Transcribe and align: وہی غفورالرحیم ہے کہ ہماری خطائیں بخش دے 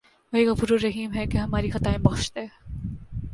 وہی 0.33 0.45
غفورالرحیم 0.47 1.13
ہے 1.13 1.25
کہ 1.25 1.37
ہماری 1.37 1.69
خطائیں 1.69 1.97
بخش 1.97 2.31
دے 2.35 2.45